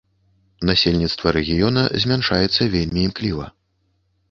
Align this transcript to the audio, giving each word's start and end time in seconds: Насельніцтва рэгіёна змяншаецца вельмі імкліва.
Насельніцтва 0.69 1.33
рэгіёна 1.37 1.83
змяншаецца 2.05 2.61
вельмі 2.79 2.99
імкліва. 3.11 3.45